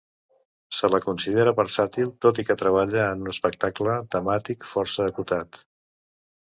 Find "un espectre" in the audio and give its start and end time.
3.27-3.95